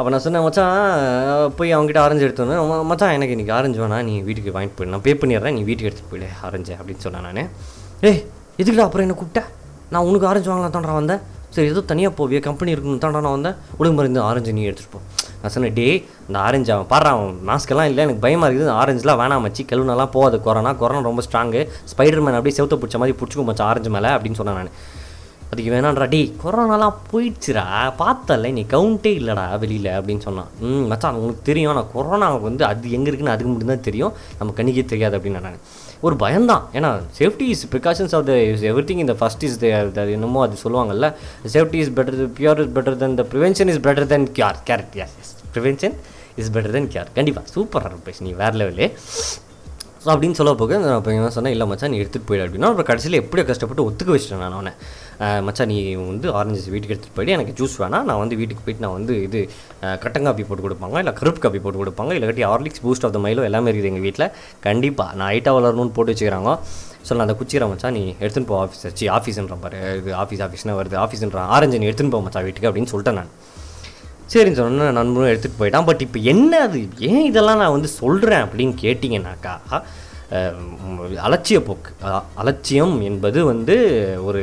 அப்போ 0.00 0.10
நான் 0.12 0.22
சொன்னேன் 0.24 0.44
மச்சான் 0.44 1.54
போய் 1.56 1.72
அவங்ககிட்ட 1.76 2.00
ஆரஞ்சு 2.02 2.24
எடுத்தோன்னே 2.26 2.54
மச்சான் 2.90 3.14
எனக்கு 3.16 3.34
இன்றைக்கி 3.34 3.52
ஆரஞ்சு 3.56 3.80
வேணா 3.82 3.96
நீ 4.06 4.12
வீட்டுக்கு 4.28 4.52
வாங்கிட்டு 4.54 4.76
போயிடு. 4.76 4.92
நான் 4.92 5.02
பே 5.06 5.12
பண்ணிடுறேன் 5.22 5.54
நீ 5.56 5.62
வீட்டுக்கு 5.68 5.88
எடுத்துகிட்டு 5.88 6.12
போயிடு 6.12 6.28
ஆரஞ்சு 6.46 6.72
அப்படின்னு 6.78 7.02
சொன்னேன் 7.06 7.26
நான். 7.26 7.50
ஏய் 8.08 8.20
எதுக்குடா 8.60 8.86
அப்புறம் 8.86 9.04
என்ன 9.06 9.16
கூப்பிட்டேன் 9.20 9.48
நான் 9.94 10.06
உனக்கு 10.10 10.28
ஆரஞ்சு 10.30 10.48
வாங்கலாம் 10.50 10.74
தாண்டா 10.76 10.94
வந்தேன். 11.00 11.20
சரி 11.56 11.68
ஏதோ 11.72 11.80
தனியாக 11.90 12.12
போவிய 12.20 12.40
கம்பெனி 12.46 12.72
இருக்குன்னு 12.74 13.02
தாண்டா 13.04 13.20
நான் 13.26 13.36
வந்தேன். 13.36 13.56
ஒழுங்கு 13.80 13.98
மருந்து 13.98 14.20
ஆரஞ்சு 14.28 14.54
நீ 14.58 14.62
எடுத்துகிட்டு 14.70 14.94
போ. 14.94 15.00
நான் 15.42 15.52
சொன்னேன் 15.56 15.76
டே 15.80 15.86
இந்த 16.28 16.38
ஆரஞ்சு 16.46 16.72
அவன் 16.76 16.88
பாடுறான் 16.92 17.16
அவன் 17.18 17.36
மாஸ்க்கெல்லாம் 17.50 17.90
இல்லை 17.90 18.02
எனக்கு 18.06 18.24
பயமாக 18.26 18.48
இருக்குது. 18.50 18.72
ஆரஞ்சுலாம் 18.80 19.20
வேணாம் 19.22 19.44
மச்சி. 19.46 19.64
கழுவுனெல்லாம் 19.72 20.12
போகாது. 20.16 20.38
கொரோனா 20.46 20.72
கொரோனா 20.82 21.02
ரொம்ப 21.10 21.24
ஸ்ட்ராங்கு 21.28 21.62
ஸ்பைடர் 21.92 22.24
மேன் 22.26 22.38
அப்படியே 22.38 22.56
செவத்தை 22.60 22.78
பிடிச்ச 22.84 22.98
மாதிரி 23.02 23.16
பிடிச்சிக்கும் 23.20 23.50
மச்சான் 23.50 23.70
ஆரஞ்சு 23.72 23.92
மேலே 23.96 24.12
அப்படின்னு 24.16 24.40
சொன்னேன் 24.40 24.58
நான். 24.60 24.72
அதுக்கு 25.52 25.70
வேணான்றா. 25.74 26.06
டே 26.14 26.20
கொரோனாலாம் 26.42 26.98
போயிடுச்சுடா. 27.10 27.64
பார்த்தல 28.02 28.50
நீ 28.56 28.62
கவுண்டே 28.74 29.12
இல்லைடா 29.20 29.44
வெளியில் 29.62 29.88
அப்படின்னு 29.98 30.24
சொன்னான். 30.26 30.50
ம் 30.66 30.84
மச்சான் 30.92 31.18
உனக்கு 31.22 31.42
தெரியும். 31.48 31.70
ஆனால் 31.72 31.88
கொரோனா 31.94 32.28
வந்து 32.48 32.64
அது 32.70 32.92
எங்கே 32.98 33.10
இருக்குன்னு 33.10 33.34
அதுக்கு 33.34 33.52
மட்டும்தான் 33.52 33.86
தெரியும். 33.88 34.12
நம்ம 34.40 34.54
கண்ணிக்கே 34.58 34.84
தெரியாது 34.94 35.16
அப்படின்னு 35.18 35.42
நான் 35.48 35.58
ஒரு 36.06 36.14
பயம்தான். 36.22 36.62
ஏன்னா 36.78 36.90
safety 37.18 37.48
is 37.54 37.64
precautions 37.74 38.14
of 38.18 38.28
the 38.30 38.36
is 38.52 38.64
everything 38.90 39.02
இந்த 39.06 39.16
ஃபஸ்ட் 39.22 39.44
இஸ் 39.48 39.58
என்னமோ 40.16 40.42
அது 40.46 40.62
சொல்லுவாங்கல்ல. 40.64 41.08
Safety 41.56 41.80
is 41.84 41.92
better 41.98 42.32
pure 42.38 42.62
is 42.64 42.72
better 42.78 42.98
than 43.04 43.18
the 43.20 43.26
prevention 43.34 43.72
is 43.74 43.82
better 43.88 44.08
than 44.14 44.26
cure 44.38 44.60
correct 44.70 44.96
யார் 45.02 45.12
yes 45.24 45.34
prevention 45.56 45.96
is 46.40 46.50
better 46.56 46.74
than 46.78 46.90
cure 46.94 47.12
கண்டிப்பாக 47.20 47.46
சூப்பராக 47.56 47.92
இருப்பேன் 47.94 48.26
நீ 48.28 48.32
வேறு 48.42 48.58
லெவலே 48.62 48.88
ஸோ 50.02 50.08
அப்படின்னு 50.12 50.36
சொல்ல 50.38 50.52
போக 50.60 50.76
நான் 50.82 50.98
இப்போ 50.98 51.30
சொன்னேன் 51.36 51.54
இல்லை 51.54 51.64
மச்சான் 51.70 51.92
நீ 51.92 51.98
எடுத்துகிட்டு 52.02 52.28
போயிடு 52.28 52.44
அப்படின்னா 52.44 52.68
அப்புறம் 52.70 52.88
கடைசியில் 52.90 53.16
எப்படியோ 53.22 53.44
கஷ்டப்பட்டு 53.48 53.84
ஒத்துக்க 53.88 54.10
வச்சிட்டேன் 54.14 54.40
நான் 54.44 54.56
அவனை. 54.58 54.72
மச்சான் 55.46 55.70
நீ 55.72 55.78
வந்து 56.10 56.26
ஆரஞ்சு 56.38 56.70
வீட்டுக்கு 56.74 56.94
எடுத்துகிட்டு 56.94 57.18
போயிடு. 57.18 57.34
எனக்கு 57.36 57.54
ஜூஸ் 57.58 57.74
வேணாம். 57.82 58.04
நான் 58.10 58.20
வந்து 58.22 58.36
வீட்டுக்கு 58.40 58.62
போயிட்டு 58.66 58.84
நான் 58.84 58.96
வந்து 58.98 59.14
இது 59.26 59.40
கட்டன் 60.04 60.26
காப்பி 60.28 60.44
போட்டு 60.48 60.64
கொடுப்பாங்க 60.66 61.02
இல்லை 61.02 61.12
கருப்பு 61.20 61.40
காப்பி 61.44 61.60
போட்டு 61.64 61.80
கொடுப்பாங்க 61.82 62.14
இல்லாட்டி 62.18 62.46
Horlicks 62.50 62.82
Boost 62.84 63.06
of 63.08 63.14
the 63.16 63.20
Milo 63.26 63.44
எல்லாமே 63.48 63.68
இருக்குது 63.70 63.90
எங்கள் 63.92 64.06
வீட்டில் 64.06 64.26
கண்டிப்பாக 64.66 65.16
நான் 65.20 65.30
ஹைட்டாக 65.32 65.54
வளரணும்னு 65.58 65.94
போட்டு 65.98 66.12
வச்சுக்கிறாங்க. 66.14 66.52
ஸோ 67.06 67.10
நான் 67.16 67.24
அந்த 67.26 67.36
குச்சிக்கிற 67.40 67.66
மச்சா 67.72 67.90
நீ 67.98 68.02
எடுத்துன்னு 68.22 68.48
போ 68.50 68.56
ஆஃபீஸ் 68.64 68.82
சி 69.00 69.06
ஆஃபீஸ்ன்ற 69.18 69.56
பாரு. 69.64 69.78
இது 70.00 70.10
ஆஃபீஸ் 70.22 70.42
ஆஃபீஸ்னா 70.46 70.74
வருது. 70.80 70.96
ஆஃபீஸ்ன்றான் 71.04 71.52
ஆரஞ்சு 71.56 71.80
நீ 71.82 71.86
எடுத்துன்னு 71.90 72.14
போ 72.14 72.20
மச்சா 72.26 72.42
வீட்டுக்கு 72.46 72.70
அப்படின்னு 72.70 72.92
சொல்லிட்டேன் 72.92 73.18
நான். 73.20 73.32
சரின்னு 74.32 74.58
சொன்னேன் 74.62 74.98
நண்பரும் 75.00 75.30
எடுத்துகிட்டு 75.32 75.60
போயிட்டான். 75.60 75.86
பட் 75.90 76.02
இப்போ 76.06 76.18
என்ன 76.32 76.52
அது? 76.66 76.80
ஏன் 77.10 77.24
இதெல்லாம் 77.30 77.60
நான் 77.62 77.74
வந்து 77.76 77.90
சொல்கிறேன் 78.00 78.44
அப்படின்னு 78.46 78.74
கேட்டிங்கனாக்கா 78.84 79.54
அலட்சிய 81.28 81.58
போக்கு. 81.68 81.92
அலட்சியம் 82.40 82.94
என்பது 83.08 83.38
வந்து 83.52 83.76
ஒரு 84.28 84.42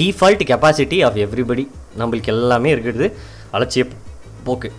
டிஃபால்ட் 0.00 0.44
கெப்பாசிட்டி 0.50 0.98
ஆஃப் 1.06 1.18
எவ்ரிபடி 1.24 1.64
நம்மளுக்கு 2.00 2.30
எல்லாமே 2.34 2.70
இருக்கிறது 2.76 3.06
அலட்சிய 3.56 3.84
போக்கு. 4.46 4.70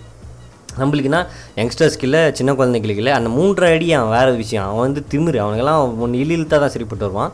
நம்மளுக்குன்னா 0.80 1.20
யங்ஸ்டர்ஸ்க்கு 1.60 2.06
இல்லை 2.08 2.20
சின்ன 2.38 2.50
குழந்தைங்களுக்கு 2.58 3.02
இல்லை 3.02 3.14
அந்த 3.18 3.30
மூன்றரை 3.36 3.70
அடி 3.76 3.88
அவன் 3.98 4.12
வேறு 4.16 4.36
விஷயம். 4.42 4.66
அவன் 4.70 4.84
வந்து 4.86 5.02
திமிரு. 5.12 5.38
அவனுக்கெல்லாம் 5.44 5.98
ஒன்று 6.04 6.20
இழு 6.24 6.34
இழுத்தா 6.36 6.58
தான் 6.64 6.72
சரிப்பட்டு 6.74 7.06
வருவான். 7.06 7.32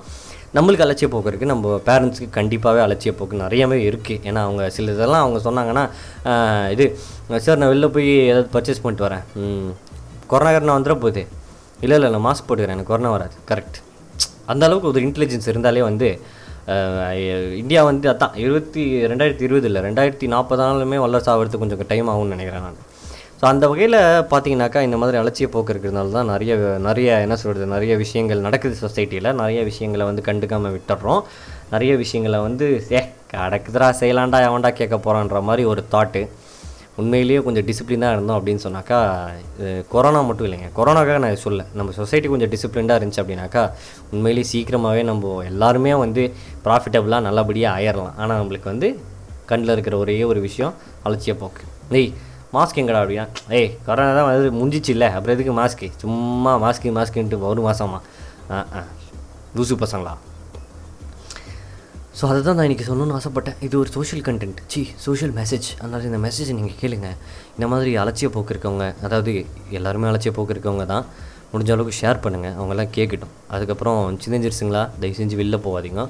நம்மளுக்கு 0.57 0.85
அலட்சிய 0.85 1.09
போக்கு 1.13 1.31
இருக்குது 1.31 1.51
நம்ம 1.53 1.73
பேரண்ட்ஸுக்கு 1.89 2.29
கண்டிப்பாகவே 2.37 2.81
அலட்சிய 2.85 3.13
போக்கு 3.17 3.41
நிறையவே 3.43 3.79
இருக்குது 3.91 4.21
ஏன்னா 4.29 4.41
அவங்க 4.47 4.69
சில 4.77 4.93
இதெல்லாம் 4.97 5.25
அவங்க 5.25 5.41
சொன்னாங்கன்னா 5.49 5.85
இது 6.75 6.87
சார் 7.47 7.61
நான் 7.61 7.73
வெளில 7.73 7.89
போய் 7.97 8.09
ஏதாவது 8.31 8.49
பர்ச்சேஸ் 8.55 8.83
பண்ணிட்டு 8.85 9.07
வரேன். 9.07 9.25
கொரோனா 10.31 10.53
நான் 10.69 10.79
வந்துட 10.79 10.95
போகுது 11.05 11.25
இல்லை 11.85 11.97
இல்லை 11.99 12.11
நான் 12.15 12.27
மாஸ்க் 12.29 12.47
போட்டுக்கிறேன். 12.49 12.77
எனக்கு 12.77 12.93
கொரோனா 12.93 13.11
வராது. 13.17 13.37
கரெக்ட் 13.51 13.79
அந்தளவுக்கு 14.53 14.91
ஒரு 14.93 15.01
இன்டெலிஜென்ஸ் 15.07 15.49
இருந்தாலே 15.53 15.83
வந்து 15.91 16.09
இந்தியா 17.61 17.81
வந்து 17.85 18.07
அதான் 18.13 18.37
இருபத்தி 18.41 18.83
ரெண்டாயிரத்தி 19.11 19.45
இருபது 19.45 19.67
இல்லை 19.69 19.81
ரெண்டாயிரத்தி 19.85 20.27
நாற்பதாலுமே 20.33 20.99
வல்லரசு 21.03 21.31
ஆகிறதுக்கு 21.33 21.63
கொஞ்சம் 21.65 21.91
டைம் 21.91 22.09
ஆகும்னு 22.09 22.35
நினைக்கிறேன் 22.35 22.65
நான். 22.67 22.79
ஸோ 23.41 23.45
அந்த 23.49 23.65
வகையில் 23.69 23.97
பார்த்தீங்கன்னாக்கா 24.31 24.81
இந்த 24.81 24.97
மாதிரி 24.97 25.17
அலட்சிய 25.19 25.49
போக்கு 25.49 25.73
இருக்கிறதுனால 25.73 26.13
தான் 26.13 26.31
நிறைய 26.33 26.53
நிறைய 26.87 27.19
என்ன 27.25 27.37
சொல்கிறது 27.41 27.67
நிறைய 27.73 27.95
விஷயங்கள் 28.03 28.45
நடக்குது 28.47 28.77
சொசைட்டியில் 28.81 29.31
நிறைய 29.41 29.61
விஷயங்களை 29.65 30.07
வந்து 30.07 30.23
கண்டுக்காமல் 30.29 30.75
விட்டுடுறோம் 30.77 31.23
நிறைய 31.71 31.93
விஷயங்களை 31.97 32.41
வந்து 32.47 32.67
ஏ 32.93 33.03
கிடக்குதுடா 33.33 33.89
செய்யலாண்டா 34.01 34.41
எவன்டா 34.47 34.71
கேட்க 34.75 34.99
போகிறான்ற 34.99 35.41
மாதிரி 35.43 35.65
ஒரு 35.73 35.85
தாட்டு 35.93 36.23
உண்மையிலேயே 36.99 37.41
கொஞ்சம் 37.43 37.67
டிசிப்ளினாக 37.67 38.15
இருந்தோம் 38.15 38.37
அப்படின்னு 38.37 38.63
சொன்னாக்கா 38.65 38.99
கொரோனா 39.91 40.21
மட்டும் 40.23 40.47
இல்லைங்க. 40.47 40.69
கொரோனாக்காக 40.77 41.19
நான் 41.19 41.43
சொல்ல 41.43 41.65
நம்ம 41.75 41.93
சொசைட்டி 41.93 42.29
கொஞ்சம் 42.29 42.53
டிசிப்ளின்டாக 42.53 42.99
இருந்துச்சு 42.99 43.23
அப்படின்னாக்கா 43.23 43.63
உண்மையிலேயே 44.13 44.47
சீக்கிரமாகவே 44.51 45.03
நம்ம 45.05 45.33
எல்லாருமே 45.45 45.93
வந்து 46.03 46.23
ப்ராஃபிட்டபுளாக 46.65 47.27
நல்லபடியாக 47.27 47.77
ஆயிடலாம் 47.79 48.15
ஆனால் 48.17 48.39
நம்மளுக்கு 48.41 48.71
வந்து 48.73 48.91
கண்ணில் 49.47 49.75
இருக்கிற 49.75 49.97
ஒரே 49.99 50.17
ஒரு 50.25 50.41
விஷயம் 50.43 50.73
அலட்சிய 51.05 51.35
போக்கு. 51.37 51.65
டேய் 51.91 52.11
மாஸ்க் 52.55 52.81
எங்கடா 52.81 53.01
அப்படியா 53.01 53.25
ஏய் 53.57 53.71
கொரோனா 53.87 54.13
தான் 54.17 54.29
வந்து 54.29 54.51
முடிஞ்சிச்சு 54.59 54.91
இல்லை 54.91 55.09
அப்புறம் 55.13 55.37
எதுக்கு 55.37 55.55
மாஸ்க்கு 55.55 55.89
சும்மா 56.03 56.55
மாஸ்க்கு 56.63 56.97
மாஸ்க்குன்ட்டு 56.97 57.41
ஒரு 57.49 57.63
மாதமா 57.63 57.99
ஆ 58.51 58.59
ஆ. 58.75 58.83
லூசு 59.55 59.75
பசங்களா? 59.77 60.15
ஸோ 62.19 62.25
அதை 62.29 62.39
தான் 62.45 62.57
நான் 62.59 62.67
இன்றைக்கி 62.67 62.85
சொல்லணும்னு 62.89 63.15
ஆசைப்பட்டேன். 63.17 63.57
இது 63.67 63.75
ஒரு 63.81 63.91
social 63.95 64.23
content 64.27 64.61
C 64.73 64.83
social 65.07 65.33
message 65.39 65.67
அதனால் 65.81 66.07
இந்த 66.11 66.19
மெசேஜை 66.23 66.53
நீங்கள் 66.59 66.79
கேளுங்க. 66.83 67.09
இந்த 67.57 67.67
மாதிரி 67.73 67.91
அலட்சிய 68.03 68.29
போக்கு 68.37 68.53
இருக்கவங்க 68.55 68.87
அதாவது 69.07 69.33
எல்லாருமே 69.79 70.07
அலட்சிய 70.11 70.33
போக்கு 70.39 70.55
இருக்கவங்க 70.55 70.85
தான் 70.93 71.05
முடிஞ்ச 71.51 71.73
அளவுக்கு 71.75 71.99
ஷேர் 71.99 72.23
பண்ணுங்கள் 72.25 72.55
அவங்கெல்லாம் 72.59 72.91
கேட்கட்டும். 72.97 73.35
அதுக்கப்புறம் 73.57 74.01
சின்னஞ்சிருசுங்களா 74.25 74.85
தயவு 75.03 75.19
செஞ்சு 75.21 75.39
வெளில 75.43 75.59
போகாதீங்க. 75.67 76.07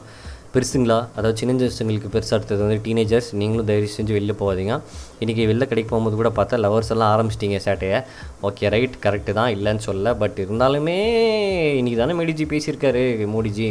பெருசுங்களா 0.55 1.01
அதாவது 1.17 1.37
சின்னஞ்சிருசுங்களுக்கு 1.43 2.13
பெருசாக 2.15 2.39
அடுத்தது 2.39 2.63
வந்து 2.67 2.79
டீனேஜர்ஸ் 2.87 3.33
நீங்களும் 3.43 3.69
தயவு 3.73 3.91
செஞ்சு 3.99 4.15
வெளில 4.21 4.33
போகாதீங்க. 4.43 4.75
இன்றைக்கி 5.23 5.43
வெளில 5.53 5.65
கடைக்கு 5.71 5.91
போகும்போது 5.93 6.17
கூட 6.23 6.33
பார்த்தா 6.41 6.63
லவர்ஸ் 6.67 6.95
எல்லாம் 6.95 7.13
ஆரம்பிச்சிட்டிங்க 7.17 7.61
சேட்டையை. 7.69 8.01
ஓகே 8.49 8.71
ரைட் 8.77 8.97
கரெக்டு 9.07 9.39
தான் 9.41 9.53
இல்லைன்னு 9.59 9.85
சொல்ல 9.91 10.15
பட் 10.25 10.39
இருந்தாலுமே 10.47 10.99
இன்றைக்கி 11.81 12.01
தானே 12.05 12.17
மேடிஜி 12.23 12.47
பேசியிருக்காரு 12.55 13.05
மோடிஜி. 13.37 13.71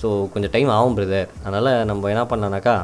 ஸோ 0.00 0.08
கொஞ்சம் 0.32 0.52
டைம் 0.54 0.70
ஆகும் 0.76 0.96
பிரதர் 0.98 1.30
அதனால் 1.44 1.70
நம்ம 1.90 2.10
என்ன 2.14 2.24
பண்ணனாக்கா 2.32 2.74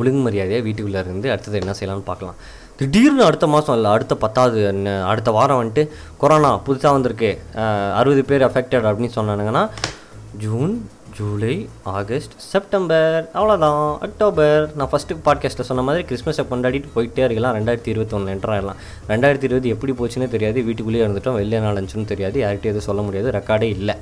ஒழுங்கு 0.00 0.20
மரியாதையாக 0.26 0.66
வீட்டுக்குள்ளே 0.66 1.00
இருந்து 1.04 1.28
அடுத்தது 1.32 1.60
என்ன 1.62 1.74
செய்யலாம்னு 1.78 2.10
பார்க்கலாம். 2.10 2.38
திடீர்னு 2.78 3.22
அடுத்த 3.26 3.46
மாதம் 3.52 3.76
இல்லை 3.78 3.90
அடுத்த 3.96 4.14
பத்தாவது 4.22 4.60
என்ன 4.70 4.94
அடுத்த 5.10 5.30
வாரம் 5.36 5.60
வந்துட்டு 5.60 5.82
கொரோனா 6.22 6.50
புதுசாக 6.66 6.94
வந்திருக்கு. 6.96 7.30
அறுபது 8.00 8.22
பேர் 8.30 8.46
அஃபெக்டட் 8.48 8.88
அப்படின்னு 8.90 9.16
சொன்னானுங்கன்னா 9.18 9.62
ஜூன் 10.44 10.74
ஜூலை 11.18 11.54
ஆகஸ்ட் 11.98 12.32
செப்டம்பர் 12.52 13.18
அவ்வளோதான் 13.38 13.82
அக்டோபர். 14.06 14.64
நான் 14.78 14.90
ஃபஸ்ட்டு 14.92 15.18
பாட்காஸ்ட்டில் 15.26 15.68
சொன்ன 15.68 15.84
மாதிரி 15.88 16.02
கிறிஸ்மஸை 16.08 16.44
கொண்டாடிட்டு 16.52 16.90
போயிட்டே 16.94 17.24
இருக்கலாம். 17.28 17.56
ரெண்டாயிரத்தி 17.58 17.92
இருபத்தொன்று 17.92 18.34
என்ட்ராயிடலாம் 18.34 18.80
ரெண்டாயிரத்தி 19.12 19.48
இருபது 19.48 19.72
எப்படி 19.74 19.94
போச்சுன்னு 20.00 20.28
தெரியாது. 20.34 20.64
வீட்டுக்குள்ளேயே 20.68 21.04
இருந்துட்டோம். 21.06 21.38
வெளியே 21.42 21.60
நாளஞ்சுன்னு 21.66 22.10
தெரியாது. 22.12 22.38
யார்கிட்டையும் 22.44 22.74
எதுவும் 22.74 22.88
சொல்ல 22.90 23.02
முடியாது. 23.08 23.30
ரெக்கார்டே 23.38 23.68
இல்லை. 23.76 23.96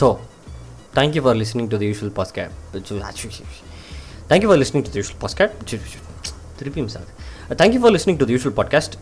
So 0.00 0.08
thank 0.96 1.14
you 1.16 1.22
for 1.26 1.34
listening 1.42 1.66
to 1.72 1.76
the 1.80 1.86
usual 1.92 2.10
podcast 2.18 2.52
thank 4.30 4.40
you 4.44 4.48
for 4.50 4.58
listening 4.62 4.84
to 4.86 4.90
the 4.94 5.00
usual 5.02 5.18
podcast 5.24 5.52
திருப்பியும் 6.58 6.90
sir 6.94 7.08
thank 7.60 7.72
you 7.76 7.80
for 7.84 7.90
listening 7.96 8.18
to 8.20 8.26
the 8.28 8.34
usual 8.36 8.54
podcast 8.60 8.92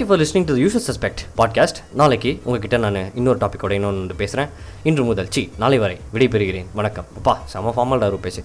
you 0.00 0.06
for 0.10 0.16
listening 0.22 0.44
to 0.48 0.52
the 0.56 0.62
usual 0.66 0.82
suspect 0.88 1.18
podcast 1.40 1.76
நாளைக்கு 2.00 2.30
உங்ககிட்ட 2.46 2.76
நான் 2.84 2.98
இன்னொரு 3.20 3.38
டாப்பிக்கோட 3.42 3.72
இன்னொன்று 3.78 4.02
வந்து 4.04 4.18
பேசுகிறேன் 4.22 4.50
இன்று 4.90 5.04
முதல் 5.10 5.30
சி 5.36 5.44
நாளை 5.62 5.78
வரை 5.84 5.96
விடைபெறுகிறேன் 6.14 6.70
வணக்கம் 6.80 7.10
அப்பா 7.20 7.34
செம 7.54 7.74
ஃபார்மல் 7.76 8.02
டாரு 8.04 8.20
பேசு 8.26 8.42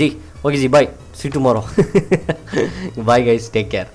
ji 0.00 0.08
okay 0.44 0.60
ji 0.64 0.70
bye 0.76 0.90
see 1.20 1.28
tomorrow 1.36 1.62
bye 3.10 3.26
guys 3.30 3.48
take 3.56 3.72
care 3.76 3.90